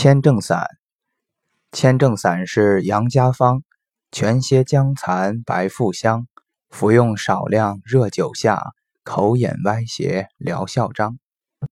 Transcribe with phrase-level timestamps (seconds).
[0.00, 0.64] 签证散
[1.72, 3.62] 签证散是杨家方，
[4.12, 6.28] 全蝎僵蚕白附香，
[6.70, 8.62] 服用少量热酒下，
[9.02, 11.18] 口眼歪斜，疗效彰。